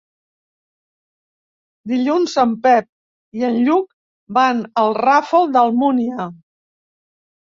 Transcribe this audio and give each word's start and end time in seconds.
Dilluns 1.91 2.31
en 2.43 2.55
Pep 2.63 2.87
i 3.39 3.45
en 3.49 3.59
Lluc 3.67 3.85
van 4.37 4.63
al 4.85 4.97
Ràfol 5.01 5.45
d'Almúnia. 5.57 6.27